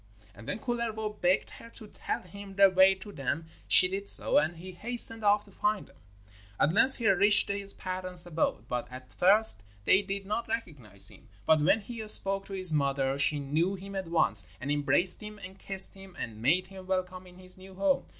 And 0.33 0.47
when 0.47 0.57
Kullervo 0.57 1.21
begged 1.21 1.51
her 1.59 1.69
to 1.75 1.85
tell 1.85 2.23
him 2.23 2.55
the 2.55 2.71
way 2.71 2.95
to 2.95 3.11
them 3.11 3.45
she 3.67 3.87
did 3.87 4.09
so, 4.09 4.39
and 4.39 4.57
he 4.57 4.71
hastened 4.71 5.23
off 5.23 5.45
to 5.45 5.51
find 5.51 5.85
them. 5.85 5.95
At 6.59 6.73
length 6.73 6.95
he 6.97 7.07
reached 7.07 7.49
his 7.49 7.73
parents' 7.73 8.25
abode, 8.25 8.67
but 8.67 8.91
at 8.91 9.13
first 9.13 9.63
they 9.85 10.01
did 10.01 10.25
not 10.25 10.47
recognise 10.47 11.09
him. 11.09 11.29
But 11.45 11.61
when 11.61 11.81
he 11.81 12.07
spoke 12.07 12.47
to 12.47 12.53
his 12.53 12.73
mother 12.73 13.19
she 13.19 13.39
knew 13.39 13.75
him 13.75 13.93
at 13.95 14.07
once, 14.07 14.47
and 14.59 14.71
embraced 14.71 15.21
him 15.21 15.37
and 15.37 15.59
kissed 15.59 15.93
him, 15.93 16.15
and 16.19 16.41
made 16.41 16.65
him 16.65 16.87
welcome 16.87 17.27
in 17.27 17.37
his 17.37 17.55
new 17.55 17.75
home. 17.75 18.07